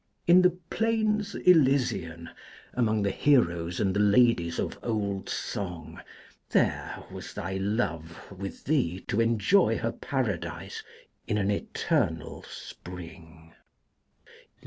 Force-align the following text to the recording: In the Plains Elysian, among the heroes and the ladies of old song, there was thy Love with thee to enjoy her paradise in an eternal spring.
In 0.25 0.41
the 0.41 0.57
Plains 0.71 1.35
Elysian, 1.35 2.31
among 2.73 3.03
the 3.03 3.11
heroes 3.11 3.79
and 3.79 3.93
the 3.93 3.99
ladies 3.99 4.57
of 4.57 4.79
old 4.81 5.29
song, 5.29 6.01
there 6.49 7.03
was 7.11 7.35
thy 7.35 7.57
Love 7.57 8.31
with 8.31 8.63
thee 8.63 9.01
to 9.07 9.21
enjoy 9.21 9.77
her 9.77 9.91
paradise 9.91 10.81
in 11.27 11.37
an 11.37 11.51
eternal 11.51 12.41
spring. 12.49 13.53